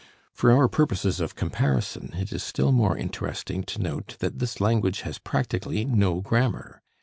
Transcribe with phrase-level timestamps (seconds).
[0.33, 5.01] For our purposes of comparison, it is still more interesting to note that this language
[5.01, 6.81] has practically no grammar.